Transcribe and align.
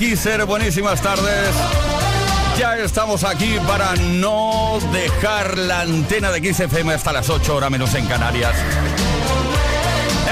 Kisser, 0.00 0.46
buenísimas 0.46 1.02
tardes. 1.02 1.54
Ya 2.58 2.74
estamos 2.78 3.22
aquí 3.22 3.58
para 3.66 3.94
no 3.96 4.78
dejar 4.92 5.58
la 5.58 5.82
antena 5.82 6.30
de 6.30 6.40
Kiss 6.40 6.58
FM 6.58 6.94
hasta 6.94 7.12
las 7.12 7.28
8 7.28 7.54
horas 7.54 7.70
menos 7.70 7.94
en 7.94 8.06
Canarias. 8.06 8.54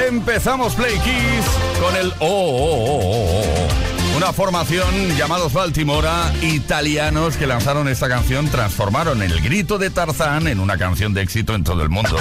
Empezamos 0.09 0.75
Play 0.75 0.99
Kiss 1.01 1.45
con 1.83 1.95
el 1.97 2.15
oh, 2.21 2.27
oh, 2.31 3.01
oh, 3.03 3.43
oh, 3.43 4.17
Una 4.17 4.33
formación 4.33 4.89
llamados 5.19 5.53
Baltimora, 5.53 6.33
italianos 6.41 7.37
que 7.37 7.47
lanzaron 7.47 7.89
esta 7.89 8.09
canción, 8.09 8.49
transformaron 8.49 9.23
el 9.23 9.39
grito 9.43 9.77
de 9.77 9.91
Tarzán 9.91 10.49
en 10.49 10.61
una 10.61 10.79
canción 10.79 11.13
de 11.13 11.21
éxito 11.21 11.55
en 11.55 11.63
todo 11.63 11.83
el 11.83 11.91
mundo. 11.91 12.17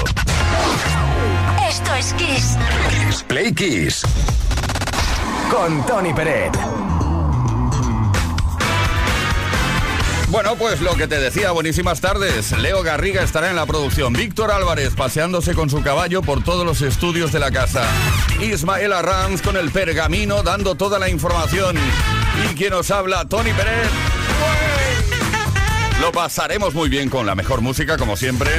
Esto 1.66 1.96
es 1.96 2.12
Kiss. 2.12 2.58
Kiss 2.90 3.24
Play 3.24 3.54
Kiss. 3.54 4.02
Con 5.50 5.86
Tony 5.86 6.14
Peret. 6.14 6.87
Bueno, 10.38 10.56
pues 10.56 10.82
lo 10.82 10.94
que 10.96 11.08
te 11.08 11.20
decía, 11.20 11.50
buenísimas 11.50 12.00
tardes. 12.00 12.52
Leo 12.60 12.84
Garriga 12.84 13.24
estará 13.24 13.50
en 13.50 13.56
la 13.56 13.66
producción. 13.66 14.14
Víctor 14.14 14.52
Álvarez 14.52 14.94
paseándose 14.94 15.56
con 15.56 15.68
su 15.68 15.82
caballo 15.82 16.22
por 16.22 16.44
todos 16.44 16.64
los 16.64 16.84
estudios 16.84 17.32
de 17.32 17.40
la 17.40 17.50
casa. 17.50 17.84
Ismael 18.40 18.94
Arranz 18.94 19.42
con 19.42 19.58
el 19.58 19.72
pergamino 19.72 20.44
dando 20.44 20.76
toda 20.76 21.00
la 21.00 21.10
información. 21.10 21.76
Y 22.46 22.54
quien 22.54 22.70
nos 22.70 22.92
habla, 22.92 23.26
Tony 23.26 23.52
Pérez. 23.52 23.90
Lo 26.02 26.12
pasaremos 26.12 26.76
muy 26.76 26.88
bien 26.88 27.10
con 27.10 27.26
la 27.26 27.34
mejor 27.34 27.62
música, 27.62 27.98
como 27.98 28.16
siempre. 28.16 28.52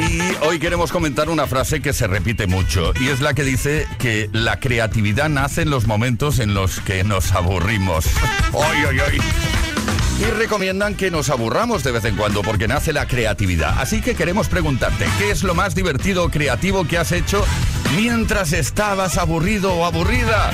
Y 0.00 0.20
hoy 0.44 0.58
queremos 0.58 0.92
comentar 0.92 1.30
una 1.30 1.46
frase 1.46 1.80
que 1.80 1.94
se 1.94 2.06
repite 2.06 2.46
mucho 2.46 2.92
y 3.00 3.08
es 3.08 3.22
la 3.22 3.32
que 3.32 3.42
dice 3.42 3.88
que 3.98 4.28
la 4.34 4.60
creatividad 4.60 5.30
nace 5.30 5.62
en 5.62 5.70
los 5.70 5.86
momentos 5.86 6.40
en 6.40 6.52
los 6.52 6.80
que 6.80 7.04
nos 7.04 7.32
aburrimos. 7.32 8.04
¡Ay, 8.52 8.84
ay, 8.90 8.98
ay! 9.12 9.53
Y 10.20 10.24
recomiendan 10.24 10.94
que 10.94 11.10
nos 11.10 11.30
aburramos 11.30 11.82
de 11.82 11.92
vez 11.92 12.04
en 12.04 12.16
cuando 12.16 12.42
porque 12.42 12.68
nace 12.68 12.92
la 12.92 13.06
creatividad. 13.06 13.78
Así 13.78 14.00
que 14.00 14.14
queremos 14.14 14.48
preguntarte, 14.48 15.06
¿qué 15.18 15.30
es 15.30 15.42
lo 15.42 15.54
más 15.54 15.74
divertido 15.74 16.24
o 16.24 16.30
creativo 16.30 16.86
que 16.86 16.98
has 16.98 17.12
hecho 17.12 17.44
mientras 17.96 18.52
estabas 18.52 19.18
aburrido 19.18 19.74
o 19.74 19.84
aburrida? 19.84 20.50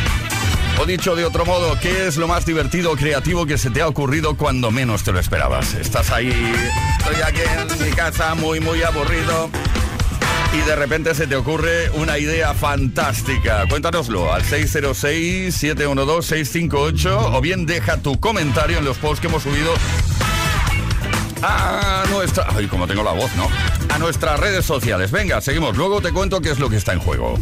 O 0.80 0.86
dicho 0.86 1.14
de 1.14 1.24
otro 1.24 1.44
modo, 1.44 1.78
¿qué 1.80 2.06
es 2.06 2.16
lo 2.16 2.26
más 2.26 2.46
divertido 2.46 2.92
o 2.92 2.96
creativo 2.96 3.44
que 3.44 3.58
se 3.58 3.70
te 3.70 3.82
ha 3.82 3.88
ocurrido 3.88 4.36
cuando 4.36 4.70
menos 4.70 5.02
te 5.02 5.12
lo 5.12 5.20
esperabas? 5.20 5.74
Estás 5.74 6.10
ahí, 6.10 6.32
estoy 6.98 7.22
aquí 7.22 7.40
en 7.40 7.84
mi 7.84 7.90
casa 7.94 8.34
muy, 8.34 8.60
muy 8.60 8.82
aburrido. 8.82 9.50
Y 10.52 10.58
de 10.62 10.76
repente 10.76 11.14
se 11.14 11.26
te 11.26 11.36
ocurre 11.36 11.90
una 11.90 12.18
idea 12.18 12.54
fantástica. 12.54 13.66
Cuéntanoslo 13.68 14.32
al 14.32 14.42
606-712-658 14.42 17.34
o 17.34 17.40
bien 17.40 17.66
deja 17.66 17.98
tu 17.98 18.18
comentario 18.18 18.78
en 18.78 18.84
los 18.84 18.98
posts 18.98 19.20
que 19.20 19.28
hemos 19.28 19.42
subido 19.42 19.72
a 21.42 22.04
nuestra... 22.10 22.46
Ay, 22.48 22.66
como 22.66 22.86
tengo 22.86 23.02
la 23.02 23.12
voz, 23.12 23.34
¿no? 23.36 23.48
A 23.94 23.98
nuestras 23.98 24.38
redes 24.40 24.64
sociales. 24.64 25.10
Venga, 25.10 25.40
seguimos. 25.40 25.76
Luego 25.76 26.00
te 26.00 26.12
cuento 26.12 26.40
qué 26.40 26.50
es 26.50 26.58
lo 26.58 26.68
que 26.68 26.76
está 26.76 26.92
en 26.92 27.00
juego. 27.00 27.38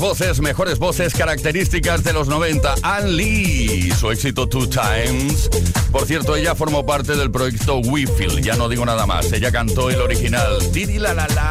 Voces, 0.00 0.40
mejores 0.40 0.78
voces 0.78 1.12
características 1.12 2.02
de 2.02 2.14
los 2.14 2.26
90. 2.26 2.74
Ann 2.82 3.16
Lee, 3.16 3.92
su 3.92 4.10
éxito 4.10 4.48
Two 4.48 4.66
Times. 4.66 5.50
Por 5.92 6.06
cierto, 6.06 6.36
ella 6.36 6.54
formó 6.54 6.86
parte 6.86 7.14
del 7.16 7.30
proyecto 7.30 7.78
We 7.78 8.06
Feel, 8.06 8.42
ya 8.42 8.56
no 8.56 8.68
digo 8.68 8.86
nada 8.86 9.06
más. 9.06 9.30
Ella 9.32 9.52
cantó 9.52 9.90
el 9.90 10.00
original 10.00 10.72
Didi 10.72 10.98
La 10.98 11.12
La 11.12 11.28
La, 11.28 11.50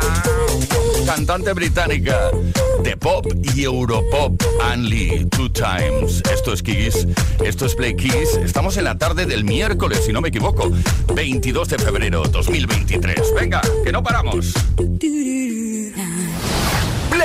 cantante 1.06 1.54
británica 1.54 2.32
de 2.84 2.98
pop 2.98 3.28
y 3.56 3.64
europop. 3.64 4.42
Ann 4.64 4.90
Lee, 4.90 5.28
Two 5.30 5.52
Times. 5.52 6.24
Esto 6.34 6.52
es 6.52 6.64
Kiss, 6.64 7.08
esto 7.46 7.68
es 7.68 7.76
Play 7.76 7.96
Kiss. 7.96 8.40
Estamos 8.44 8.78
en 8.78 8.86
la 8.86 8.98
tarde 8.98 9.28
del 9.28 9.44
miércoles, 9.44 10.02
si 10.06 10.12
no 10.12 10.22
me 10.22 10.30
equivoco, 10.30 10.72
22 11.14 11.70
de 11.70 11.78
febrero 11.78 12.24
2023. 12.24 13.34
Venga, 13.36 13.62
que 13.84 13.92
no 13.92 14.02
paramos. 14.02 14.54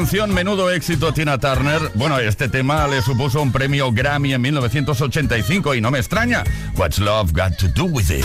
canción, 0.00 0.32
menudo 0.32 0.70
éxito 0.70 1.12
Tina 1.12 1.36
Turner. 1.36 1.90
Bueno, 1.94 2.18
este 2.18 2.48
tema 2.48 2.88
le 2.88 3.02
supuso 3.02 3.42
un 3.42 3.52
premio 3.52 3.92
Grammy 3.92 4.32
en 4.32 4.40
1985 4.40 5.74
y 5.74 5.82
no 5.82 5.90
me 5.90 5.98
extraña. 5.98 6.42
What's 6.74 6.98
Love 6.98 7.32
Got 7.32 7.58
to 7.58 7.68
Do 7.68 7.84
With 7.84 8.10
It? 8.10 8.24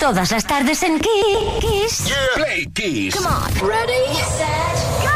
Todas 0.00 0.32
las 0.32 0.44
tardes 0.44 0.82
en 0.82 0.98
Kiss. 0.98 2.12
Play 2.34 2.66
Kiss. 2.74 3.14
Come 3.14 3.28
on. 3.28 3.68
Ready, 3.68 4.16
set, 4.36 4.74
go. 5.02 5.12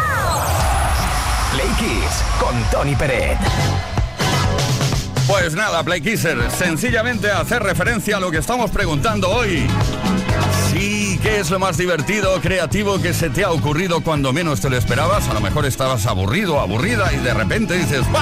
Play 1.57 1.69
Kiss 1.81 2.23
con 2.38 2.55
Tony 2.71 2.95
Peret. 2.95 3.37
Pues 5.26 5.55
nada, 5.55 5.83
Play 5.83 6.00
Kisser, 6.00 6.38
sencillamente 6.52 7.28
hacer 7.33 7.61
referencia 7.61 8.19
a 8.19 8.21
lo 8.21 8.31
que 8.31 8.38
estamos 8.38 8.71
preguntando 8.71 9.28
hoy. 9.28 9.67
Sí, 10.79 11.19
¿qué 11.21 11.41
es 11.41 11.51
lo 11.51 11.59
más 11.59 11.77
divertido, 11.77 12.41
creativo 12.41 13.03
que 13.03 13.13
se 13.13 13.31
te 13.31 13.43
ha 13.43 13.51
ocurrido 13.51 14.01
cuando 14.01 14.33
menos 14.33 14.61
te 14.61 14.71
lo 14.71 14.77
esperabas? 14.77 15.29
A 15.29 15.35
lo 15.35 15.41
mejor 15.41 15.67
estabas 15.67 16.07
aburrido, 16.07 16.61
aburrida 16.61 17.13
y 17.13 17.17
de 17.17 17.35
repente 17.35 17.77
dices, 17.77 18.09
¡wow! 18.13 18.21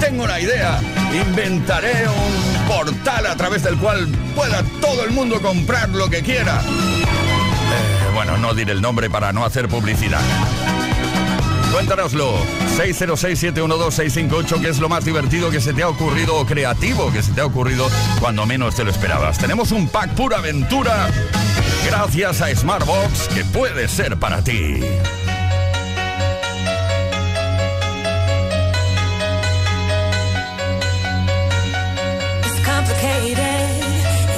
Tengo 0.00 0.24
una 0.24 0.38
idea. 0.38 0.82
Inventaré 1.26 2.06
un 2.06 2.66
portal 2.68 3.24
a 3.24 3.34
través 3.36 3.62
del 3.62 3.78
cual 3.78 4.06
pueda 4.34 4.62
todo 4.82 5.02
el 5.02 5.12
mundo 5.12 5.40
comprar 5.40 5.88
lo 5.88 6.10
que 6.10 6.22
quiera. 6.22 6.60
Eh, 6.60 8.12
bueno, 8.12 8.36
no 8.36 8.52
diré 8.52 8.72
el 8.72 8.82
nombre 8.82 9.08
para 9.08 9.32
no 9.32 9.42
hacer 9.42 9.66
publicidad. 9.68 10.20
Cuéntanoslo. 11.72 12.34
606-712-658, 12.76 14.60
¿qué 14.60 14.68
es 14.68 14.78
lo 14.78 14.90
más 14.90 15.06
divertido 15.06 15.50
que 15.50 15.62
se 15.62 15.72
te 15.72 15.82
ha 15.82 15.88
ocurrido 15.88 16.36
o 16.36 16.44
creativo 16.44 17.10
que 17.10 17.22
se 17.22 17.32
te 17.32 17.40
ha 17.40 17.46
ocurrido 17.46 17.88
cuando 18.20 18.44
menos 18.44 18.74
te 18.74 18.84
lo 18.84 18.90
esperabas? 18.90 19.38
Tenemos 19.38 19.72
un 19.72 19.88
pack 19.88 20.10
pura 20.10 20.36
aventura 20.38 21.08
gracias 21.84 22.40
a 22.40 22.54
Smartbox 22.54 23.28
que 23.28 23.44
puede 23.44 23.88
ser 23.88 24.16
para 24.18 24.42
ti. 24.42 24.80
It's 32.46 32.60
complicated. 32.64 33.38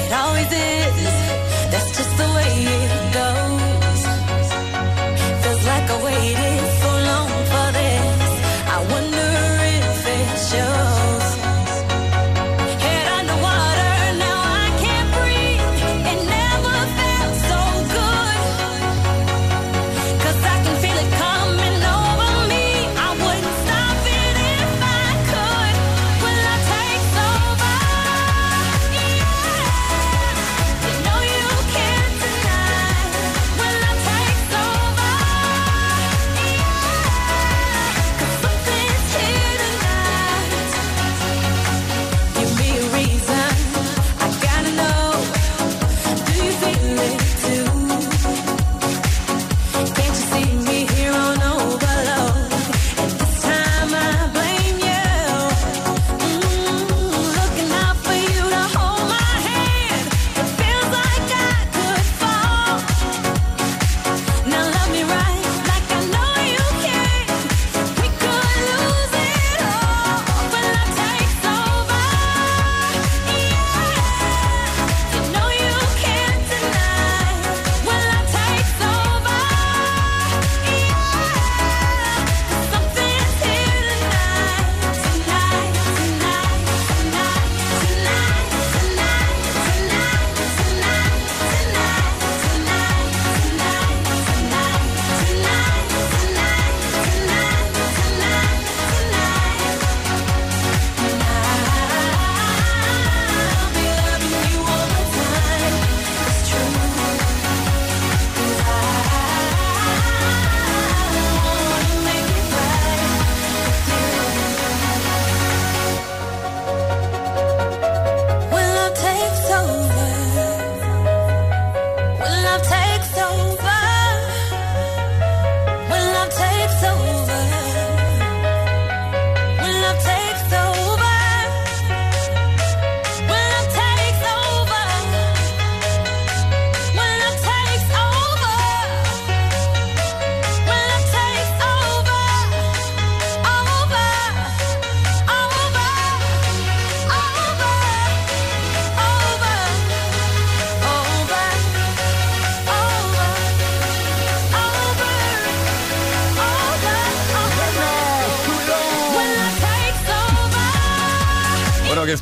It 0.06 0.12
always 0.12 0.52
is. 0.52 1.14
That's 1.70 1.90
just 1.96 2.16
the 2.16 2.28
way 2.34 2.66
it 2.66 3.14
goes. 3.14 3.45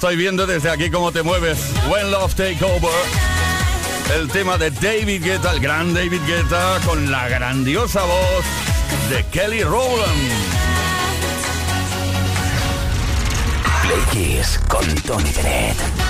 Estoy 0.05 0.17
viendo 0.17 0.47
desde 0.47 0.69
aquí 0.69 0.91
cómo 0.91 1.13
te 1.13 1.23
mueves. 1.23 1.59
When 1.91 2.11
Love 2.11 2.35
Take 2.35 2.63
Over. 2.63 2.93
El 4.15 4.29
tema 4.29 4.59
de 4.59 4.71
David 4.71 5.25
Guetta, 5.25 5.51
el 5.53 5.61
gran 5.61 5.95
David 5.95 6.21
Guetta, 6.27 6.79
con 6.85 7.11
la 7.11 7.27
grandiosa 7.31 8.03
voz 8.03 8.45
de 9.09 9.25
Kelly 9.33 9.63
Rowland. 9.63 10.31
Play 13.81 14.03
Kiss 14.13 14.61
con 14.69 14.85
Tony 15.07 15.33
Bennett. 15.33 16.04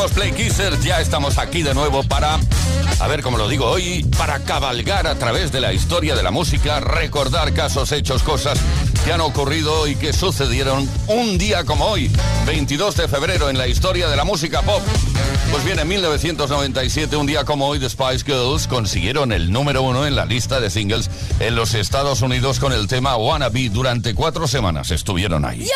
Queridísimos 0.00 0.12
Play 0.12 0.32
Kissers, 0.32 0.82
ya 0.82 1.00
estamos 1.00 1.36
aquí 1.36 1.62
de 1.62 1.74
nuevo 1.74 2.02
para, 2.02 2.38
a 3.00 3.06
ver 3.06 3.20
cómo 3.20 3.36
lo 3.36 3.48
digo 3.48 3.66
hoy, 3.66 4.02
para 4.16 4.38
cabalgar 4.38 5.06
a 5.06 5.16
través 5.16 5.52
de 5.52 5.60
la 5.60 5.74
historia 5.74 6.14
de 6.14 6.22
la 6.22 6.30
música, 6.30 6.80
recordar 6.80 7.52
casos, 7.52 7.92
hechos, 7.92 8.22
cosas 8.22 8.58
que 9.04 9.12
han 9.12 9.20
ocurrido 9.20 9.86
y 9.86 9.96
que 9.96 10.14
sucedieron 10.14 10.88
un 11.06 11.36
día 11.36 11.64
como 11.64 11.84
hoy, 11.84 12.10
22 12.46 12.96
de 12.96 13.08
febrero 13.08 13.50
en 13.50 13.58
la 13.58 13.68
historia 13.68 14.08
de 14.08 14.16
la 14.16 14.24
música 14.24 14.62
pop. 14.62 14.80
Pues 15.50 15.64
bien, 15.64 15.78
en 15.78 15.88
1997, 15.88 17.16
un 17.16 17.26
día 17.26 17.44
como 17.44 17.66
hoy, 17.66 17.78
The 17.78 17.90
Spice 17.90 18.24
Girls 18.24 18.68
consiguieron 18.68 19.32
el 19.32 19.52
número 19.52 19.82
uno 19.82 20.06
en 20.06 20.16
la 20.16 20.24
lista 20.24 20.60
de 20.60 20.70
singles 20.70 21.10
en 21.40 21.56
los 21.56 21.74
Estados 21.74 22.22
Unidos 22.22 22.58
con 22.58 22.72
el 22.72 22.86
tema 22.86 23.16
Wanna 23.16 23.50
Be. 23.50 23.68
Durante 23.68 24.14
cuatro 24.14 24.48
semanas 24.48 24.92
estuvieron 24.92 25.44
ahí. 25.44 25.68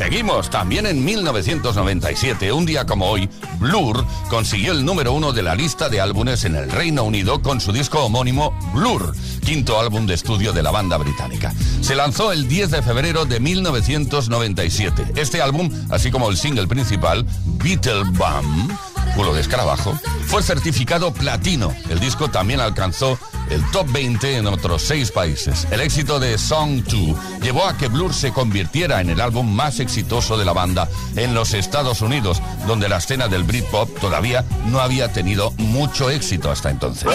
Seguimos, 0.00 0.48
también 0.48 0.86
en 0.86 1.04
1997, 1.04 2.50
un 2.54 2.64
día 2.64 2.86
como 2.86 3.10
hoy, 3.10 3.28
Blur 3.58 4.02
consiguió 4.30 4.72
el 4.72 4.82
número 4.82 5.12
uno 5.12 5.34
de 5.34 5.42
la 5.42 5.54
lista 5.54 5.90
de 5.90 6.00
álbumes 6.00 6.46
en 6.46 6.56
el 6.56 6.70
Reino 6.70 7.04
Unido 7.04 7.42
con 7.42 7.60
su 7.60 7.70
disco 7.70 8.02
homónimo 8.02 8.58
Blur, 8.72 9.14
quinto 9.44 9.78
álbum 9.78 10.06
de 10.06 10.14
estudio 10.14 10.54
de 10.54 10.62
la 10.62 10.70
banda 10.70 10.96
británica. 10.96 11.52
Se 11.82 11.94
lanzó 11.94 12.32
el 12.32 12.48
10 12.48 12.70
de 12.70 12.82
febrero 12.82 13.26
de 13.26 13.40
1997. 13.40 15.04
Este 15.16 15.42
álbum, 15.42 15.70
así 15.90 16.10
como 16.10 16.30
el 16.30 16.38
single 16.38 16.66
principal, 16.66 17.26
Beetle 17.62 18.04
Bum, 18.04 18.70
culo 19.14 19.34
de 19.34 19.40
escarabajo, 19.40 19.98
fue 20.26 20.42
certificado 20.42 21.12
platino. 21.12 21.74
El 21.88 22.00
disco 22.00 22.30
también 22.30 22.60
alcanzó 22.60 23.18
el 23.50 23.68
top 23.70 23.90
20 23.90 24.36
en 24.36 24.46
otros 24.46 24.82
seis 24.82 25.10
países. 25.10 25.66
El 25.70 25.80
éxito 25.80 26.20
de 26.20 26.38
Song 26.38 26.82
2 26.84 27.42
llevó 27.42 27.66
a 27.66 27.76
que 27.76 27.88
Blur 27.88 28.14
se 28.14 28.32
convirtiera 28.32 29.00
en 29.00 29.10
el 29.10 29.20
álbum 29.20 29.50
más 29.52 29.80
exitoso 29.80 30.38
de 30.38 30.44
la 30.44 30.52
banda 30.52 30.88
en 31.16 31.34
los 31.34 31.52
Estados 31.52 32.00
Unidos, 32.00 32.40
donde 32.66 32.88
la 32.88 32.98
escena 32.98 33.28
del 33.28 33.44
Britpop 33.44 33.98
todavía 33.98 34.44
no 34.66 34.80
había 34.80 35.12
tenido 35.12 35.52
mucho 35.58 36.10
éxito 36.10 36.50
hasta 36.50 36.70
entonces. 36.70 37.08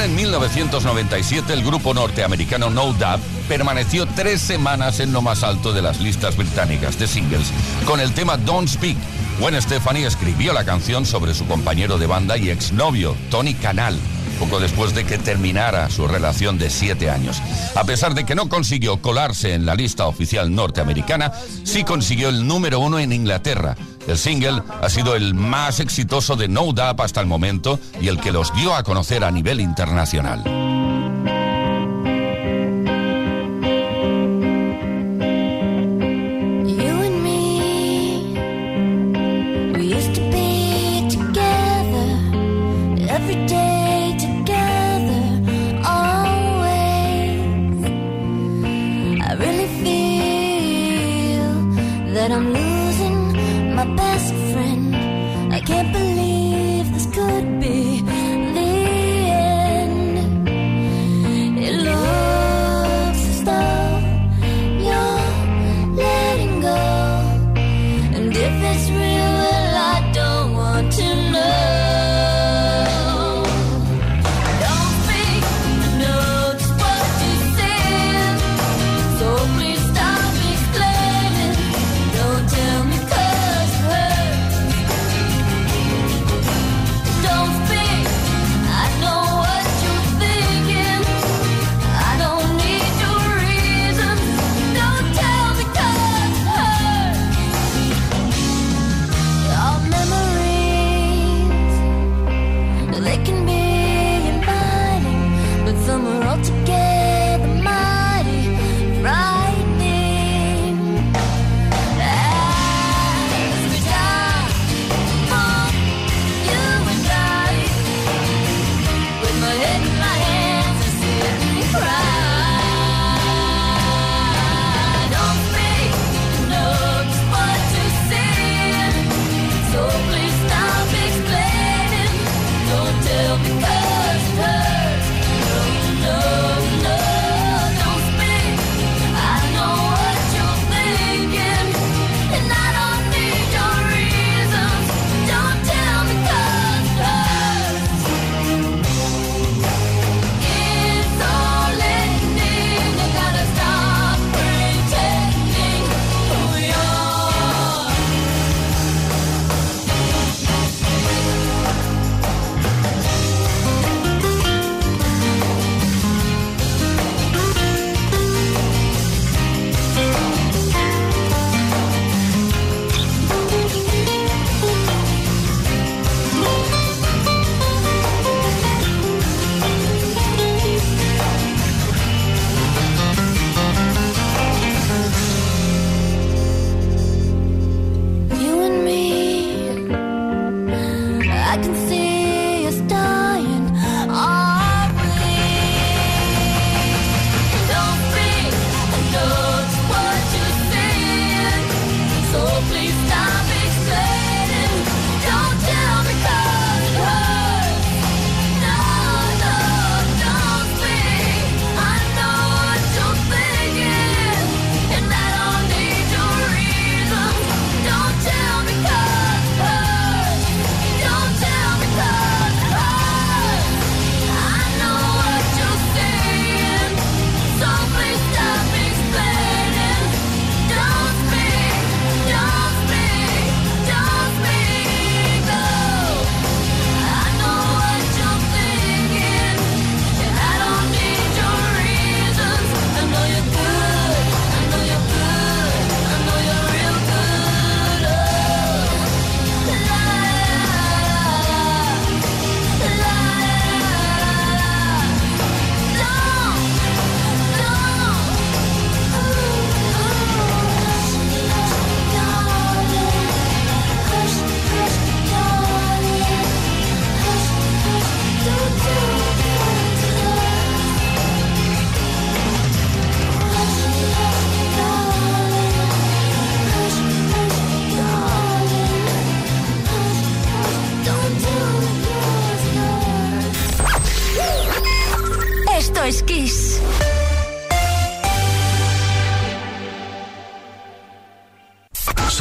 En 0.00 0.14
1997 0.14 1.52
el 1.52 1.64
grupo 1.64 1.92
norteamericano 1.92 2.70
No 2.70 2.92
Doubt 2.92 3.20
permaneció 3.48 4.06
tres 4.06 4.40
semanas 4.40 5.00
en 5.00 5.12
lo 5.12 5.22
más 5.22 5.42
alto 5.42 5.72
de 5.72 5.82
las 5.82 6.00
listas 6.00 6.36
británicas 6.36 6.98
de 7.00 7.08
singles 7.08 7.50
con 7.84 7.98
el 7.98 8.12
tema 8.12 8.36
Don't 8.36 8.68
Speak. 8.68 8.96
Gwen 9.40 9.60
Stefani 9.60 10.04
escribió 10.04 10.52
la 10.52 10.64
canción 10.64 11.04
sobre 11.04 11.34
su 11.34 11.46
compañero 11.46 11.98
de 11.98 12.06
banda 12.06 12.36
y 12.36 12.48
exnovio, 12.50 13.16
Tony 13.28 13.54
Canal, 13.54 13.98
poco 14.38 14.60
después 14.60 14.94
de 14.94 15.04
que 15.04 15.18
terminara 15.18 15.90
su 15.90 16.06
relación 16.06 16.58
de 16.58 16.70
siete 16.70 17.10
años. 17.10 17.42
A 17.74 17.82
pesar 17.84 18.14
de 18.14 18.24
que 18.24 18.36
no 18.36 18.48
consiguió 18.48 19.02
colarse 19.02 19.54
en 19.54 19.66
la 19.66 19.74
lista 19.74 20.06
oficial 20.06 20.54
norteamericana, 20.54 21.32
sí 21.64 21.82
consiguió 21.82 22.28
el 22.28 22.46
número 22.46 22.78
uno 22.78 23.00
en 23.00 23.12
Inglaterra, 23.12 23.76
el 24.08 24.16
single 24.16 24.62
ha 24.80 24.88
sido 24.88 25.14
el 25.14 25.34
más 25.34 25.80
exitoso 25.80 26.34
de 26.34 26.48
No 26.48 26.72
Dap 26.72 27.02
hasta 27.02 27.20
el 27.20 27.26
momento 27.26 27.78
y 28.00 28.08
el 28.08 28.18
que 28.18 28.32
los 28.32 28.54
dio 28.54 28.74
a 28.74 28.82
conocer 28.82 29.22
a 29.22 29.30
nivel 29.30 29.60
internacional. 29.60 30.67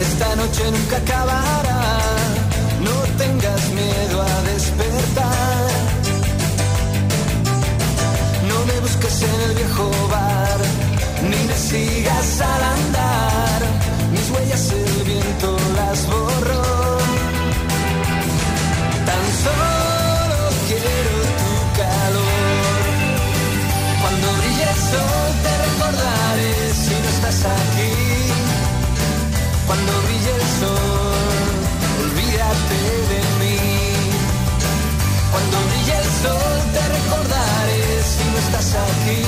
Esta 0.00 0.36
noche 0.36 0.70
nunca 0.70 0.96
acabará. 0.98 1.80
No 2.86 2.96
tengas 3.16 3.62
miedo 3.70 4.22
a 4.22 4.42
despertar. 4.50 5.70
No 8.48 8.64
me 8.66 8.80
busques 8.80 9.22
en 9.22 9.40
el 9.48 9.54
viejo 9.56 9.90
bar, 10.10 10.58
ni 11.30 11.40
me 11.48 11.56
sigas 11.56 12.40
al 12.40 12.62
andar. 12.76 13.60
Mis 14.12 14.30
huellas 14.30 14.72
el 14.72 15.04
viento 15.04 15.56
las 15.76 16.06
borró. 16.06 16.98
Tan 19.06 19.24
solo 19.42 19.79
Cuando 29.70 29.92
brille 30.02 30.34
el 30.34 30.46
sol, 30.58 31.46
olvídate 32.02 32.78
de 33.10 33.20
mí. 33.40 33.58
Cuando 35.30 35.56
brille 35.68 35.96
el 35.96 36.10
sol 36.22 36.56
te 36.74 36.82
recordaré 36.96 37.82
si 38.12 38.24
no 38.32 38.38
estás 38.46 38.68
aquí. 38.88 39.22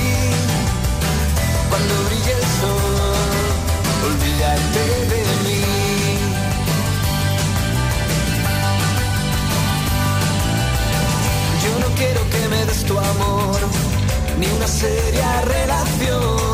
Cuando 1.69 1.93
brille 2.07 2.33
el 2.39 2.45
sol, 2.59 3.45
olvídate 4.09 4.83
de 5.13 5.21
mí. 5.45 5.63
Yo 11.63 11.71
no 11.79 11.95
quiero 11.95 12.21
que 12.31 12.41
me 12.49 12.65
des 12.65 12.83
tu 12.83 12.99
amor, 12.99 13.59
ni 14.37 14.47
una 14.47 14.67
seria 14.67 15.41
relación. 15.55 16.52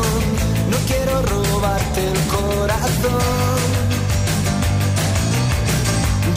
No 0.70 0.76
quiero 0.86 1.22
robarte 1.22 2.00
el 2.12 2.20
corazón. 2.36 3.58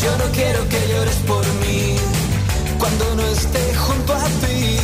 Yo 0.03 0.17
no 0.17 0.25
quiero 0.31 0.67
que 0.69 0.79
llores 0.91 1.17
por 1.27 1.45
mí 1.61 1.95
cuando 2.79 3.15
no 3.15 3.23
esté 3.27 3.75
junto 3.75 4.13
a 4.13 4.25
ti. 4.41 4.79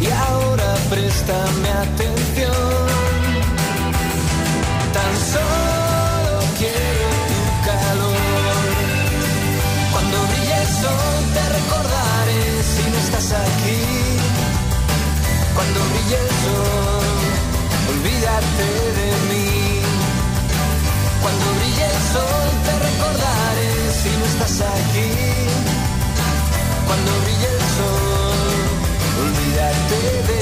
Y 0.00 0.06
ahora 0.26 0.74
préstame 0.90 1.68
atención. 1.86 2.82
Tan 4.96 5.12
solo 5.32 6.34
quiero 6.58 7.08
tu 7.30 7.40
calor. 7.68 8.62
Cuando 9.92 10.16
brille 10.30 10.56
el 10.64 10.70
sol 10.82 11.20
te 11.36 11.44
recordaré 11.58 12.42
si 12.72 12.82
no 12.90 12.98
estás 13.04 13.28
aquí. 13.32 13.80
Cuando 15.54 15.78
brille 15.90 16.18
el 16.24 16.30
sol, 16.42 17.01
olvídate 18.02 18.68
de 18.98 19.08
mí. 19.28 19.80
Cuando 21.22 21.46
brille 21.58 21.84
el 21.84 22.00
sol 22.12 22.46
te 22.66 22.74
recordaré 22.88 23.72
si 24.02 24.10
no 24.18 24.24
estás 24.26 24.60
aquí. 24.60 25.10
Cuando 26.86 27.10
brille 27.22 27.48
el 27.54 27.62
sol, 27.76 28.40
olvídate 29.24 29.98
de 30.26 30.34
mí. 30.34 30.41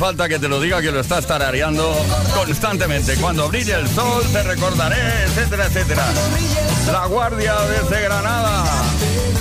Falta 0.00 0.30
que 0.30 0.38
te 0.38 0.48
lo 0.48 0.58
diga 0.58 0.80
que 0.80 0.90
lo 0.90 1.00
estás 1.00 1.26
tarareando 1.26 1.94
constantemente. 2.34 3.16
Cuando 3.16 3.50
brille 3.50 3.74
el 3.74 3.86
sol 3.86 4.24
te 4.32 4.42
recordaré, 4.42 4.96
etcétera, 5.24 5.66
etcétera. 5.66 6.06
La 6.90 7.04
Guardia 7.04 7.54
desde 7.66 8.00
Granada. 8.04 8.64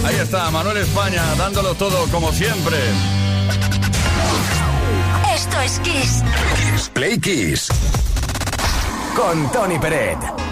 Ahí 0.04 0.16
está, 0.16 0.52
Manuel 0.52 0.76
España, 0.76 1.24
dándolo 1.38 1.76
todo 1.76 2.06
como 2.12 2.34
siempre. 2.34 2.76
Esto 5.34 5.62
es 5.62 5.80
Kiss. 5.80 6.90
Play 6.92 7.18
Kiss. 7.20 7.70
Con 9.16 9.50
Tony 9.54 9.80
Peret. 9.80 10.49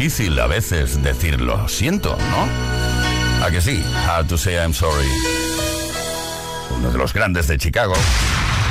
Difícil 0.00 0.40
a 0.40 0.46
veces 0.46 1.02
decir 1.02 1.42
lo 1.42 1.68
siento, 1.68 2.16
¿no? 2.16 3.44
¿A 3.44 3.50
que 3.50 3.60
sí? 3.60 3.84
Hard 4.06 4.28
to 4.28 4.38
say 4.38 4.54
I'm 4.54 4.72
sorry. 4.72 5.06
Uno 6.74 6.90
de 6.90 6.96
los 6.96 7.12
grandes 7.12 7.46
de 7.48 7.58
Chicago. 7.58 7.92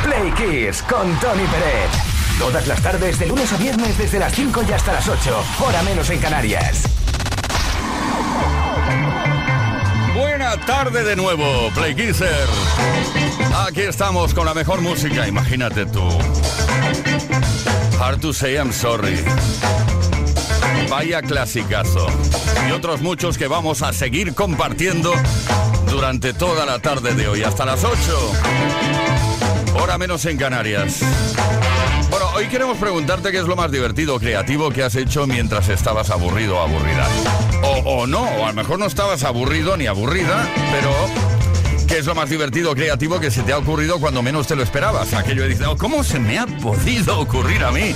Play 0.03 0.32
Kiss 0.32 0.82
con 0.82 1.07
Tony 1.19 1.43
Pérez. 1.43 1.91
Todas 2.39 2.65
las 2.65 2.82
tardes, 2.82 3.19
de 3.19 3.27
lunes 3.27 3.53
a 3.53 3.57
viernes, 3.57 3.95
desde 3.95 4.17
las 4.17 4.34
5 4.34 4.63
y 4.69 4.71
hasta 4.71 4.91
las 4.91 5.07
8. 5.07 5.43
Hora 5.59 5.84
menos 5.84 6.09
en 6.09 6.17
Canarias. 6.17 6.82
Buena 10.15 10.57
tarde 10.65 11.03
de 11.03 11.15
nuevo, 11.15 11.69
Play 11.75 11.93
Kisser. 11.93 12.49
Aquí 13.67 13.82
estamos 13.82 14.34
con 14.34 14.47
la 14.47 14.55
mejor 14.55 14.82
música, 14.82 15.27
imagínate 15.27 15.86
tú. 15.86 16.09
Hard 17.99 18.19
to 18.19 18.34
say 18.34 18.55
I'm 18.55 18.73
sorry. 18.73 19.23
Vaya 20.88 21.21
clasicazo. 21.21 22.07
Y 22.67 22.71
otros 22.71 23.01
muchos 23.01 23.38
que 23.38 23.47
vamos 23.47 23.82
a 23.82 23.93
seguir 23.93 24.34
compartiendo 24.34 25.13
durante 25.89 26.34
toda 26.34 26.65
la 26.65 26.80
tarde 26.80 27.13
de 27.13 27.27
hoy, 27.27 27.43
hasta 27.43 27.65
las 27.65 27.84
8. 27.84 27.97
Hora 29.82 29.97
menos 29.97 30.25
en 30.25 30.38
Canarias. 30.38 31.01
Bueno, 32.09 32.25
hoy 32.36 32.47
queremos 32.47 32.77
preguntarte 32.77 33.32
qué 33.32 33.38
es 33.39 33.45
lo 33.45 33.55
más 33.55 33.71
divertido 33.71 34.15
o 34.15 34.19
creativo 34.19 34.71
que 34.71 34.84
has 34.84 34.95
hecho 34.95 35.27
mientras 35.27 35.69
estabas 35.69 36.09
aburrido 36.09 36.57
o 36.57 36.61
aburrida. 36.61 37.07
O, 37.63 38.01
o 38.01 38.07
no, 38.07 38.23
o 38.23 38.45
a 38.45 38.49
lo 38.49 38.53
mejor 38.53 38.80
no 38.80 38.86
estabas 38.86 39.23
aburrido 39.23 39.77
ni 39.77 39.86
aburrida, 39.86 40.47
pero 40.71 40.91
¿qué 41.88 41.99
es 41.99 42.05
lo 42.05 42.15
más 42.15 42.30
divertido 42.30 42.71
o 42.71 42.75
creativo 42.75 43.19
que 43.19 43.30
se 43.30 43.43
te 43.43 43.53
ha 43.53 43.57
ocurrido 43.57 43.99
cuando 43.99 44.21
menos 44.23 44.47
te 44.47 44.55
lo 44.55 44.63
esperabas? 44.63 45.13
Aquello 45.13 45.43
de 45.43 45.49
decir, 45.49 45.65
"Oh, 45.67 45.77
¿cómo 45.77 46.03
se 46.03 46.19
me 46.19 46.39
ha 46.39 46.47
podido 46.47 47.19
ocurrir 47.19 47.63
a 47.63 47.71
mí? 47.71 47.93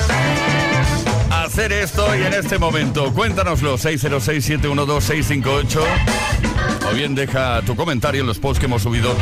Hacer 1.41 1.73
esto 1.73 2.15
y 2.15 2.21
en 2.21 2.33
este 2.33 2.59
momento, 2.59 3.11
cuéntanoslo, 3.11 3.77
606-712-658. 3.77 6.52
O 6.93 6.95
bien 6.95 7.15
deja 7.15 7.63
tu 7.63 7.75
comentario 7.75 8.21
en 8.21 8.27
los 8.27 8.37
posts 8.37 8.59
que 8.59 8.67
hemos 8.67 8.83
subido 8.83 9.15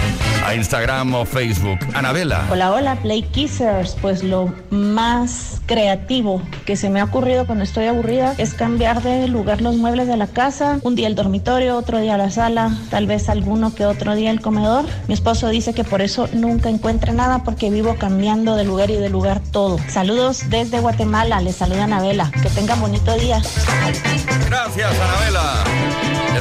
a 0.45 0.53
Instagram 0.55 1.13
o 1.13 1.25
Facebook. 1.25 1.79
Anabela. 1.93 2.45
Hola, 2.51 2.73
hola, 2.73 2.95
Play 2.97 3.21
Kissers. 3.21 3.95
Pues 4.01 4.23
lo 4.23 4.53
más 4.71 5.61
creativo 5.67 6.41
que 6.65 6.75
se 6.75 6.89
me 6.89 6.99
ha 6.99 7.05
ocurrido 7.05 7.45
cuando 7.45 7.63
estoy 7.63 7.85
aburrida 7.85 8.35
es 8.37 8.53
cambiar 8.55 9.01
de 9.01 9.29
lugar 9.29 9.61
los 9.61 9.77
muebles 9.77 10.07
de 10.07 10.17
la 10.17 10.27
casa. 10.27 10.79
Un 10.83 10.95
día 10.95 11.07
el 11.07 11.15
dormitorio, 11.15 11.77
otro 11.77 11.99
día 11.99 12.17
la 12.17 12.29
sala, 12.29 12.75
tal 12.89 13.07
vez 13.07 13.29
alguno 13.29 13.73
que 13.73 13.85
otro 13.85 14.15
día 14.15 14.31
el 14.31 14.41
comedor. 14.41 14.83
Mi 15.07 15.13
esposo 15.13 15.47
dice 15.47 15.73
que 15.73 15.85
por 15.85 16.01
eso 16.01 16.27
nunca 16.33 16.67
encuentra 16.67 17.13
nada 17.13 17.45
porque 17.45 17.69
vivo 17.69 17.95
cambiando 17.97 18.57
de 18.57 18.65
lugar 18.65 18.89
y 18.89 18.95
de 18.95 19.09
lugar 19.09 19.39
todo. 19.51 19.79
Saludos 19.87 20.49
desde 20.49 20.81
Guatemala. 20.81 21.39
Les 21.39 21.55
saluda 21.55 21.85
Anabela. 21.85 22.31
Que 22.43 22.49
tengan 22.49 22.81
bonito 22.81 23.17
día. 23.17 23.41
Gracias, 24.49 24.99
Anabela. 24.99 25.30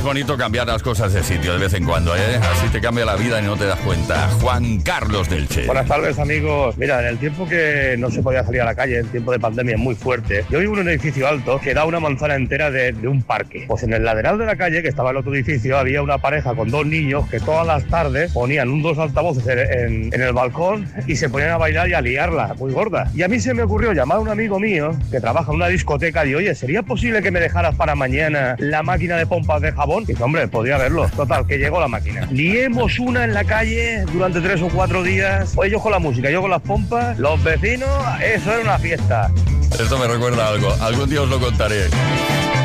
Es 0.01 0.07
bonito 0.07 0.39
cambiar 0.39 0.67
las 0.67 0.83
cosas 0.83 1.13
de 1.13 1.23
sitio 1.23 1.53
de 1.53 1.59
vez 1.59 1.75
en 1.75 1.85
cuando, 1.85 2.17
¿eh? 2.17 2.37
Así 2.53 2.67
te 2.73 2.81
cambia 2.81 3.05
la 3.05 3.17
vida 3.17 3.39
y 3.39 3.45
no 3.45 3.55
te 3.59 3.67
das 3.67 3.79
cuenta. 3.81 4.29
Juan 4.41 4.81
Carlos 4.81 5.29
del 5.29 5.47
Che. 5.47 5.67
Buenas 5.67 5.87
tardes 5.87 6.19
amigos. 6.19 6.79
Mira, 6.79 7.01
en 7.03 7.07
el 7.09 7.19
tiempo 7.19 7.47
que 7.47 7.97
no 7.99 8.11
se 8.11 8.23
podía 8.23 8.43
salir 8.43 8.63
a 8.63 8.65
la 8.65 8.75
calle, 8.75 9.01
en 9.01 9.09
tiempo 9.09 9.31
de 9.31 9.39
pandemia 9.39 9.77
muy 9.77 9.95
fuerte, 9.95 10.47
yo 10.49 10.59
vivo 10.59 10.73
en 10.77 10.81
un 10.81 10.89
edificio 10.89 11.29
alto 11.29 11.61
que 11.61 11.75
da 11.75 11.85
una 11.85 12.01
manzana 12.01 12.35
entera 12.35 12.71
de, 12.71 12.93
de 12.93 13.09
un 13.09 13.23
parque. 13.23 13.67
Pues 13.69 13.83
en 13.83 13.93
el 13.93 14.03
lateral 14.03 14.39
de 14.39 14.47
la 14.47 14.57
calle, 14.57 14.81
que 14.81 14.89
estaba 14.89 15.11
el 15.11 15.19
otro 15.19 15.35
edificio, 15.35 15.77
había 15.77 16.01
una 16.01 16.17
pareja 16.17 16.55
con 16.55 16.71
dos 16.71 16.87
niños 16.87 17.29
que 17.29 17.39
todas 17.39 17.67
las 17.67 17.85
tardes 17.85 18.33
ponían 18.33 18.71
un 18.71 18.81
dos 18.81 18.97
altavoces 18.99 19.47
en, 19.49 19.59
en- 19.59 20.15
en 20.15 20.23
el 20.23 20.33
balcón 20.33 20.89
y 21.07 21.17
se 21.17 21.29
ponían 21.29 21.51
a 21.51 21.57
bailar 21.59 21.91
y 21.91 21.93
a 21.93 22.01
liarla, 22.01 22.55
muy 22.59 22.73
gorda. 22.73 23.11
Y 23.15 23.23
a 23.23 23.29
mí 23.29 23.39
se 23.39 23.53
me 23.53 23.65
ocurrió 23.65 23.93
llamar 23.93 24.17
a 24.17 24.21
un 24.21 24.31
amigo 24.31 24.59
mío 24.59 24.97
que 25.11 25.21
trabaja 25.21 25.51
en 25.51 25.57
una 25.57 25.69
discoteca 25.69 26.25
y 26.25 26.35
oye, 26.35 26.55
¿sería 26.55 26.83
posible 26.83 27.21
que 27.21 27.31
me 27.31 27.39
dejaras 27.41 27.75
para 27.75 27.95
mañana 27.95 28.57
la 28.59 28.83
máquina 28.83 29.17
de 29.19 29.27
pompas 29.27 29.61
de 29.61 29.73
jabón? 29.73 29.90
Y 29.99 30.05
dice, 30.07 30.23
hombre, 30.23 30.47
podría 30.47 30.79
verlo. 30.79 31.09
Total, 31.17 31.47
que 31.47 31.59
llegó 31.59 31.81
la 31.81 31.89
máquina. 31.89 32.29
Liemos 32.31 32.99
una 32.99 33.25
en 33.25 33.35
la 33.35 33.45
calle 33.45 34.05
durante 34.13 34.41
tres 34.41 34.63
o 34.63 34.69
cuatro 34.69 35.03
días. 35.03 35.53
Oye, 35.57 35.71
yo 35.71 35.81
con 35.81 35.93
la 35.93 35.99
música, 35.99 36.31
yo 36.31 36.41
con 36.41 36.51
las 36.51 36.63
pompas, 36.63 37.19
los 37.19 37.43
vecinos, 37.43 37.89
eso 38.23 38.53
era 38.53 38.63
una 38.63 38.79
fiesta. 38.79 39.31
Esto 39.79 39.99
me 39.99 40.07
recuerda 40.07 40.47
a 40.47 40.49
algo. 40.51 40.73
Algún 40.81 41.11
día 41.11 41.23
os 41.23 41.29
lo 41.29 41.41
contaré. 41.41 41.87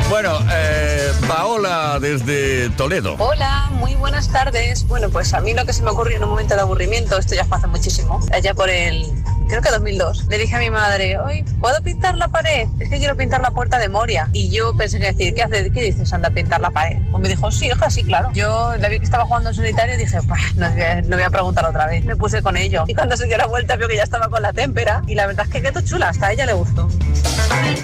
Bueno, 0.08 0.38
eh, 0.52 1.12
Paola 1.26 1.98
desde 2.00 2.70
Toledo. 2.70 3.16
Hola, 3.18 3.66
muy 3.72 3.96
buenas 3.96 4.28
tardes. 4.30 4.86
Bueno, 4.86 5.10
pues 5.10 5.34
a 5.34 5.40
mí 5.40 5.52
lo 5.52 5.64
que 5.66 5.72
se 5.72 5.82
me 5.82 5.90
ocurrió 5.90 6.16
en 6.16 6.22
un 6.24 6.30
momento 6.30 6.54
de 6.54 6.60
aburrimiento, 6.60 7.18
esto 7.18 7.34
ya 7.34 7.44
fue 7.44 7.58
hace 7.58 7.66
muchísimo, 7.66 8.20
allá 8.32 8.54
por 8.54 8.70
el, 8.70 9.04
creo 9.48 9.60
que 9.62 9.70
2002, 9.70 10.26
le 10.28 10.38
dije 10.38 10.54
a 10.54 10.58
mi 10.60 10.70
madre, 10.70 11.18
hoy 11.18 11.42
¿puedo 11.60 11.82
pintar 11.82 12.16
la 12.16 12.28
pared? 12.28 12.68
Es 12.78 12.88
que 12.88 12.98
quiero 12.98 13.16
pintar 13.16 13.40
la 13.40 13.50
puerta 13.50 13.78
de 13.80 13.88
Moria. 13.88 14.28
Y 14.32 14.48
yo 14.50 14.76
pensé 14.76 15.00
que 15.00 15.06
decir, 15.06 15.34
¿qué 15.34 15.42
haces? 15.42 15.72
¿Qué 15.72 15.82
dices? 15.82 16.12
Anda 16.12 16.28
a 16.28 16.30
pintar 16.30 16.60
la 16.60 16.70
pared. 16.70 16.98
Pues 17.10 17.20
me 17.20 17.28
dijo, 17.28 17.50
sí, 17.50 17.66
hija, 17.66 17.90
sí, 17.90 18.04
claro. 18.04 18.30
Yo 18.32 18.74
la 18.78 18.88
vi 18.88 18.98
que 19.00 19.04
estaba 19.04 19.24
jugando 19.24 19.50
en 19.50 19.56
solitario 19.56 19.96
y 19.96 19.98
dije, 19.98 20.18
"Bah, 20.26 20.36
no 20.54 20.70
voy, 20.70 20.82
a, 20.82 21.02
no 21.02 21.16
voy 21.16 21.24
a 21.24 21.30
preguntar 21.30 21.64
otra 21.66 21.86
vez. 21.88 22.04
Me 22.04 22.14
puse 22.14 22.42
con 22.42 22.56
ello. 22.56 22.84
Y 22.86 22.94
cuando 22.94 23.16
se 23.16 23.26
dio 23.26 23.36
la 23.36 23.46
vuelta 23.46 23.74
vio 23.74 23.88
que 23.88 23.96
ya 23.96 24.04
estaba 24.04 24.28
con 24.28 24.40
la 24.40 24.52
témpera 24.52 25.02
y 25.08 25.16
la 25.16 25.26
verdad 25.26 25.46
es 25.46 25.52
que 25.52 25.62
quedó 25.62 25.80
chula, 25.80 26.10
hasta 26.10 26.28
a 26.28 26.32
ella 26.32 26.46
le 26.46 26.52
gustó. 26.52 26.88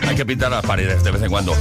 Hay 0.06 0.14
que 0.14 0.24
pintar 0.24 0.50
las 0.50 0.64
paredes 0.64 1.02
de 1.02 1.10
vez 1.10 1.22
en 1.22 1.30
cuando. 1.30 1.54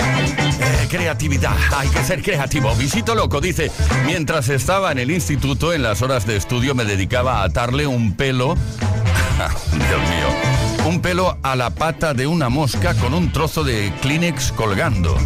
Eh, 0.60 0.88
creatividad, 0.90 1.56
hay 1.76 1.90
que 1.90 2.04
ser 2.04 2.22
creativo. 2.22 2.74
Visito 2.76 3.16
Loco 3.16 3.42
dice, 3.42 3.72
mientras 4.06 4.50
estaba 4.50 4.92
en 4.92 5.00
el 5.00 5.12
instituto, 5.12 5.74
en 5.74 5.84
las 5.84 6.02
horas 6.02 6.26
de 6.26 6.36
estudio, 6.38 6.76
me 6.76 6.86
dedicaba 6.86 7.42
a 7.42 7.46
atarle 7.46 7.88
un 7.88 8.14
pelo, 8.16 8.56
Dios 9.72 10.02
mío, 10.10 10.88
un 10.88 11.02
pelo 11.02 11.38
a 11.42 11.56
la 11.56 11.70
pata 11.72 12.14
de 12.14 12.28
una 12.28 12.50
mosca 12.50 12.94
con 12.96 13.14
un 13.14 13.32
trozo 13.32 13.64
de 13.64 13.92
Kleenex 14.02 14.52
colgando. 14.52 15.18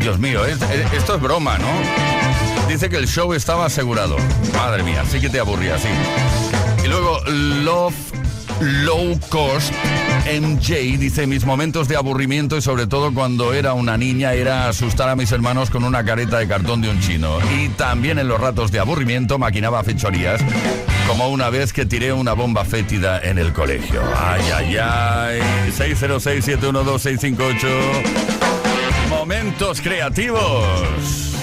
Dios 0.00 0.18
mío, 0.18 0.44
es- 0.44 0.58
esto 0.92 1.14
es 1.16 1.20
broma, 1.20 1.58
¿no? 1.58 1.68
Dice 2.68 2.88
que 2.88 2.96
el 2.96 3.06
show 3.08 3.32
estaba 3.34 3.66
asegurado. 3.66 4.16
Madre 4.56 4.82
mía, 4.82 5.04
sí 5.10 5.20
que 5.20 5.28
te 5.30 5.40
aburría, 5.40 5.78
sí. 5.78 5.88
Y 6.84 6.88
luego 6.88 7.20
Love 7.26 7.94
Low 8.60 9.18
Cost 9.28 9.72
MJ 10.26 10.98
dice 10.98 11.26
mis 11.26 11.44
momentos 11.44 11.88
de 11.88 11.96
aburrimiento 11.96 12.56
y 12.56 12.62
sobre 12.62 12.86
todo 12.86 13.14
cuando 13.14 13.54
era 13.54 13.72
una 13.72 13.96
niña 13.96 14.34
era 14.34 14.68
asustar 14.68 15.08
a 15.08 15.16
mis 15.16 15.32
hermanos 15.32 15.70
con 15.70 15.84
una 15.84 16.04
careta 16.04 16.38
de 16.38 16.48
cartón 16.48 16.82
de 16.82 16.90
un 16.90 17.00
chino. 17.00 17.38
Y 17.56 17.68
también 17.70 18.18
en 18.18 18.26
los 18.28 18.40
ratos 18.40 18.72
de 18.72 18.80
aburrimiento 18.80 19.38
maquinaba 19.38 19.84
fechorías. 19.84 20.40
Como 21.06 21.28
una 21.28 21.50
vez 21.50 21.72
que 21.72 21.86
tiré 21.86 22.12
una 22.12 22.32
bomba 22.34 22.64
fétida 22.64 23.20
en 23.20 23.38
el 23.38 23.52
colegio. 23.52 24.02
Ay, 24.16 24.42
ay, 24.54 24.76
ay. 24.76 25.40
606-712-658. 25.78 27.66
Momentos 29.08 29.80
creativos. 29.80 31.37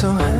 so 0.00 0.12
high 0.12 0.39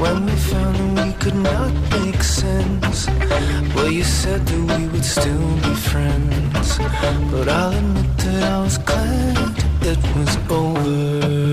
when 0.00 0.26
we 0.26 0.36
found 0.36 0.76
that 0.76 1.06
we 1.06 1.12
could 1.14 1.34
not 1.34 1.72
make 1.98 2.22
sense. 2.22 3.06
Well, 3.74 3.90
you 3.90 4.04
said 4.04 4.46
that 4.46 4.78
we 4.78 4.88
would 4.88 5.04
still 5.04 5.48
be 5.66 5.74
friends, 5.90 6.78
but 7.30 7.48
I'll 7.48 7.72
admit 7.72 8.18
that 8.18 8.42
I 8.42 8.62
was 8.62 8.78
glad 8.78 9.54
it 9.82 9.98
was 10.16 10.36
over. 10.50 11.45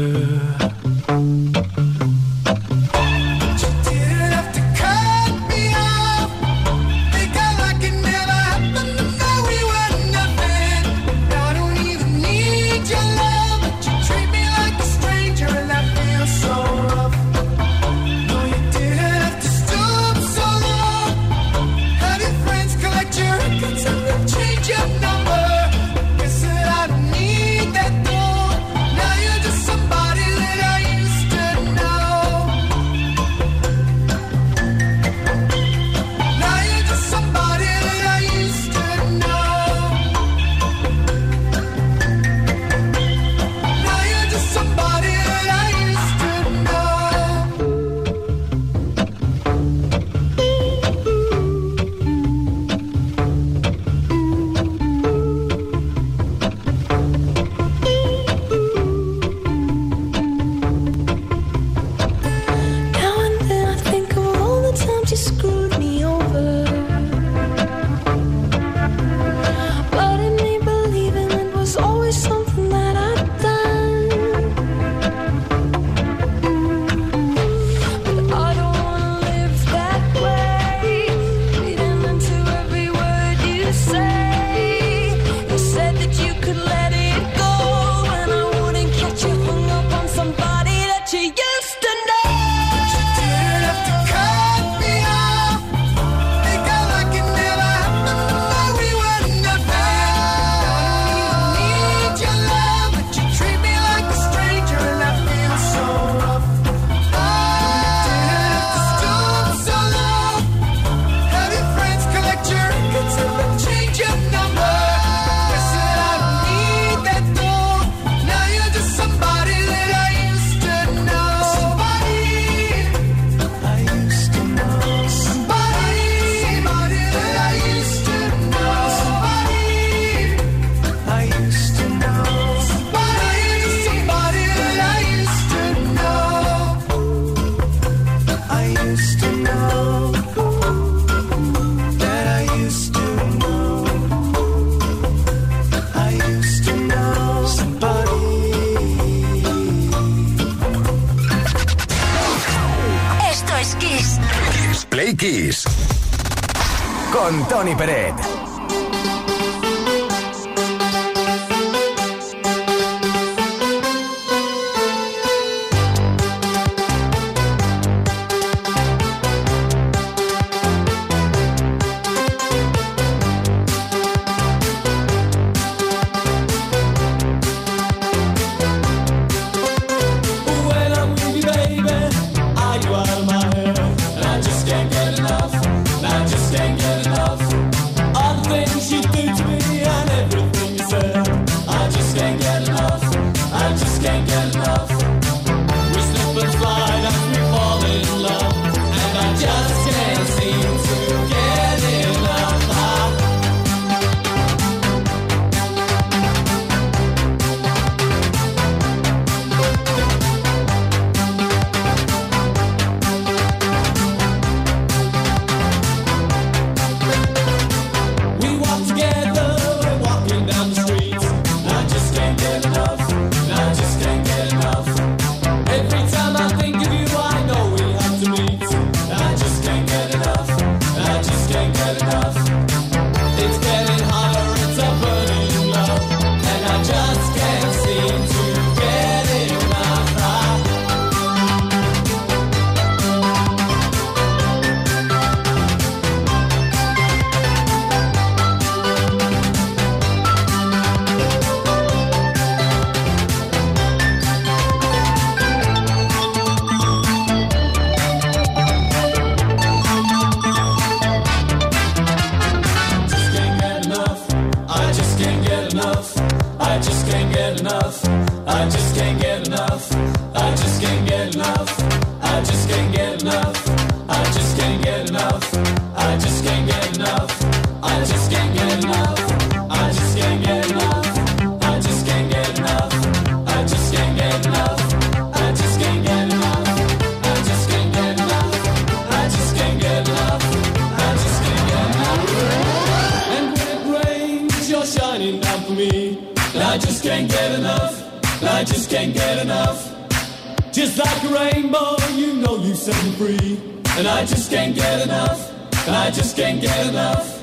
Free. 303.24 303.59
And 303.97 304.07
I 304.07 304.26
just 304.26 304.49
can't 304.49 304.76
get 304.76 305.01
enough. 305.01 305.39
And 305.88 305.95
I 305.95 306.11
just 306.11 306.36
can't 306.36 306.61
get 306.61 306.88
enough. 306.88 307.41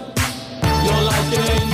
You're 0.84 1.04
like 1.12 1.38
an 1.38 1.69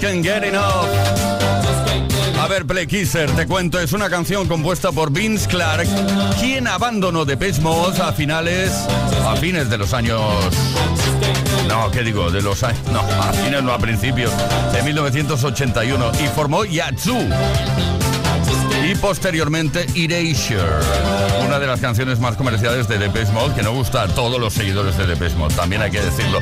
just 0.00 0.12
can't 0.12 0.22
get 0.22 0.44
enough. 0.44 0.88
A 2.38 2.48
ver, 2.48 2.64
Play 2.66 2.86
Kisser, 2.86 3.30
te 3.32 3.46
cuento, 3.46 3.78
es 3.78 3.92
una 3.92 4.08
canción 4.08 4.48
compuesta 4.48 4.92
por 4.92 5.12
Vince 5.12 5.46
Clark, 5.46 5.86
quien 6.40 6.66
abandonó 6.66 7.24
Depeche 7.24 7.60
Mode 7.60 8.00
a 8.00 8.12
finales, 8.12 8.72
a 9.26 9.36
fines 9.36 9.68
de 9.68 9.76
los 9.76 9.92
años... 9.92 10.20
No, 11.68 11.90
¿qué 11.90 12.02
digo? 12.02 12.30
De 12.30 12.40
los 12.40 12.62
años... 12.62 12.80
No, 12.92 13.00
a 13.00 13.32
fines 13.32 13.62
no, 13.62 13.72
a 13.72 13.78
principios 13.78 14.32
de 14.72 14.82
1981 14.82 16.12
y 16.24 16.28
formó 16.28 16.64
Yazoo. 16.64 17.28
Y 18.90 18.94
posteriormente 18.96 19.86
Erasure, 19.94 20.84
una 21.46 21.60
de 21.60 21.66
las 21.68 21.80
canciones 21.80 22.18
más 22.18 22.34
comerciales 22.34 22.88
de 22.88 22.98
Depeche 22.98 23.30
Mode, 23.30 23.54
que 23.54 23.62
no 23.62 23.72
gusta 23.72 24.02
a 24.02 24.08
todos 24.08 24.40
los 24.40 24.52
seguidores 24.52 24.98
de 24.98 25.06
Depeche 25.06 25.36
Mode, 25.36 25.54
también 25.54 25.80
hay 25.80 25.92
que 25.92 26.00
decirlo. 26.00 26.40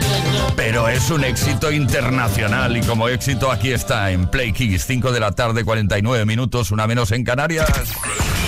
Pero 0.57 0.89
es 0.89 1.11
un 1.11 1.25
éxito 1.25 1.71
internacional 1.71 2.75
y 2.75 2.81
como 2.81 3.07
éxito 3.11 3.53
aquí 3.53 3.73
está 3.73 4.11
en 4.13 4.29
Play 4.29 4.55
Kiss, 4.55 4.87
5 4.87 5.13
de 5.13 5.21
la 5.21 5.33
tarde, 5.33 5.63
49 5.63 6.25
minutos, 6.25 6.71
una 6.71 6.87
menos 6.87 7.13
en 7.13 7.23
Canarias. 7.23 7.69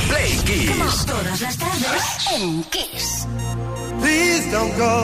Play 0.08 0.38
Kiss. 0.46 1.04
Todas 1.04 1.38
las 1.42 1.58
tardes 1.58 2.02
en 2.36 2.64
Kiss. 2.64 3.26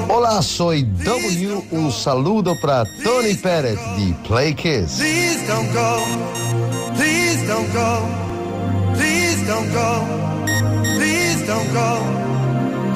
Hola, 0.09 0.40
soy 0.40 0.84
W. 0.84 1.66
Un 1.70 1.92
saludo 1.92 2.59
para 2.62 2.84
Tony 3.05 3.34
Pérez 3.34 3.78
de 3.99 4.14
Play 4.26 4.55
Kiss. 4.55 4.97
Please 4.97 5.47
don't 5.47 5.70
go. 5.74 6.03
Please 6.97 7.47
don't 7.47 7.70
go. 7.74 8.26
Don't 9.47 9.72
go. 9.72 9.90
Please 10.97 11.47
don't 11.47 11.72
go. 11.72 11.90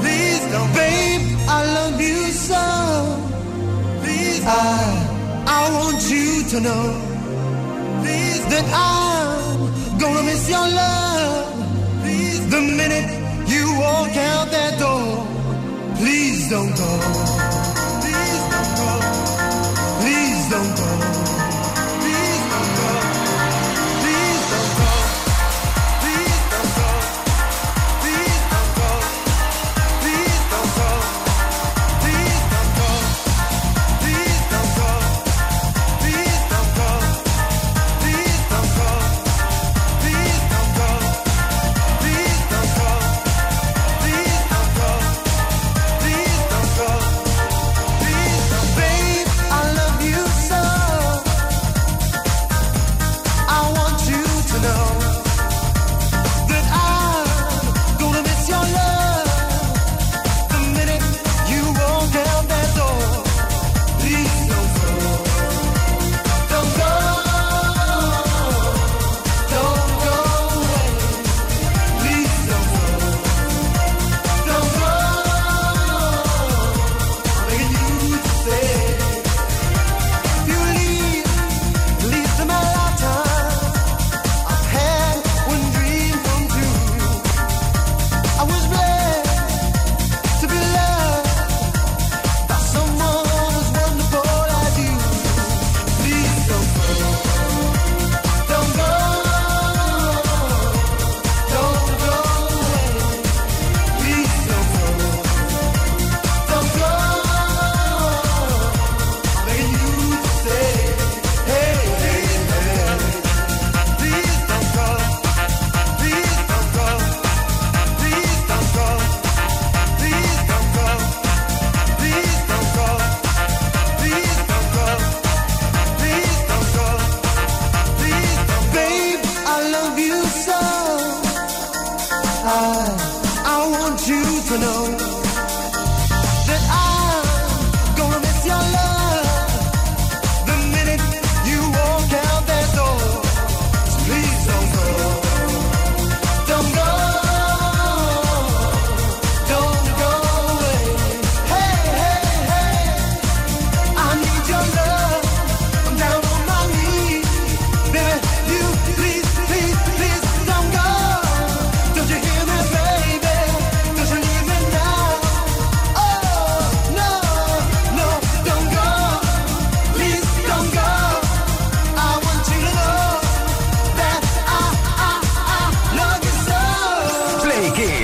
Please 0.00 0.42
don't. 0.50 0.72
Babe, 0.74 1.38
I 1.48 1.64
love 1.76 2.00
you 2.00 2.24
so. 2.48 2.64
Please. 4.02 4.42
I, 4.44 5.44
I 5.46 5.70
want 5.78 6.02
you 6.10 6.42
to 6.50 6.60
know. 6.60 6.84
Please. 8.02 8.42
That 8.50 8.66
I'm 8.74 9.98
gonna 10.00 10.24
miss 10.24 10.50
your 10.50 10.66
love. 10.82 12.02
Please. 12.02 12.50
The 12.50 12.60
minute 12.60 13.08
you 13.48 13.64
walk 13.78 14.16
out 14.16 14.50
that 14.50 14.76
door. 14.80 15.24
Please 15.98 16.50
don't 16.50 16.74
go. 16.76 16.90
Please 18.02 18.42
don't 18.50 18.76
go. 18.76 18.99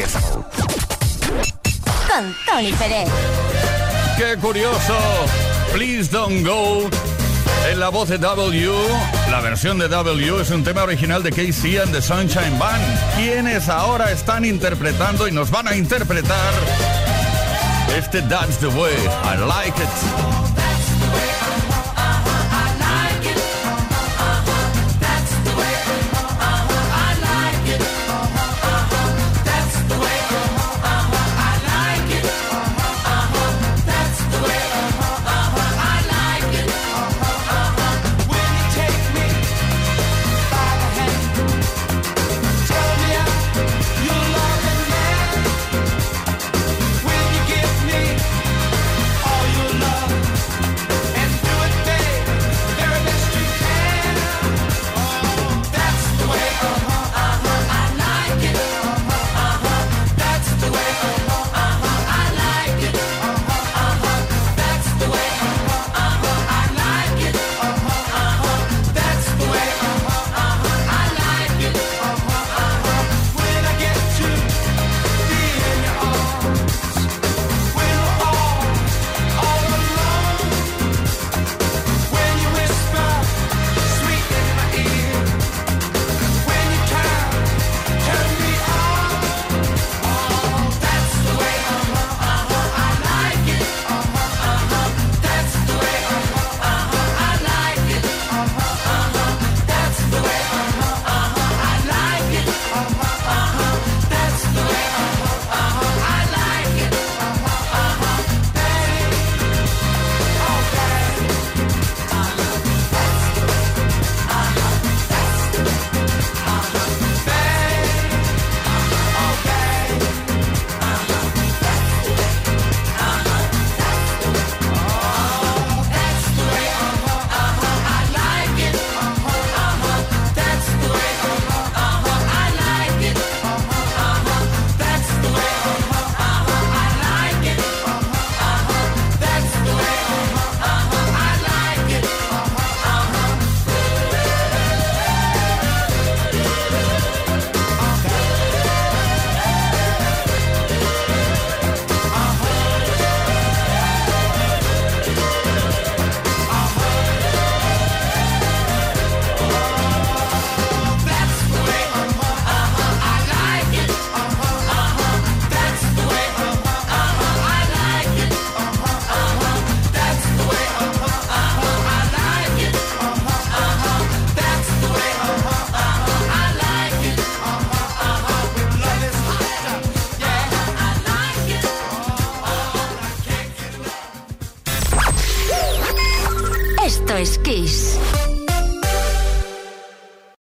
Kiss. 0.06 0.16
Con 2.08 2.34
Tony 2.46 2.72
Pérez. 2.72 3.08
¡Qué 4.16 4.36
curioso! 4.40 4.96
Please 5.72 6.10
don't 6.10 6.44
go. 6.44 6.88
En 7.70 7.80
la 7.80 7.88
voz 7.88 8.08
de 8.08 8.18
W, 8.18 8.72
la 9.30 9.40
versión 9.40 9.78
de 9.78 9.88
W 9.88 10.40
es 10.40 10.50
un 10.50 10.62
tema 10.62 10.84
original 10.84 11.22
de 11.22 11.30
KC 11.30 11.80
and 11.82 11.92
the 11.92 12.00
Sunshine 12.00 12.58
Band, 12.58 13.16
quienes 13.16 13.68
ahora 13.68 14.12
están 14.12 14.44
interpretando 14.44 15.26
y 15.26 15.32
nos 15.32 15.50
van 15.50 15.66
a 15.66 15.76
interpretar 15.76 16.54
este 17.96 18.22
That's 18.22 18.58
the 18.58 18.68
Way, 18.68 18.94
I 19.24 19.36
Like 19.46 19.82
It. 19.82 20.35